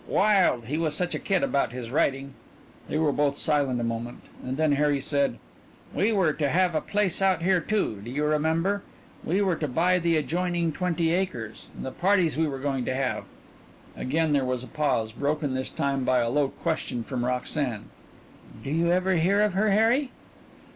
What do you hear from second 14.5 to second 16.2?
a pause, broken this time by